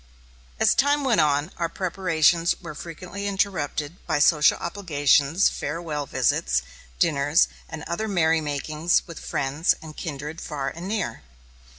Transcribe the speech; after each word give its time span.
As 0.59 0.73
time 0.73 1.03
went 1.03 1.21
on, 1.21 1.51
our 1.57 1.69
preparations 1.69 2.59
were 2.59 2.73
frequently 2.73 3.27
interrupted 3.27 3.97
by 4.07 4.17
social 4.17 4.57
obligations, 4.57 5.47
farewell 5.47 6.07
visits, 6.07 6.63
dinners, 6.97 7.47
and 7.69 7.83
other 7.83 8.07
merrymakings 8.07 9.03
with 9.05 9.19
friends 9.19 9.75
and 9.79 9.95
kindred 9.95 10.41
far 10.41 10.69
and 10.71 10.87
near. 10.87 11.21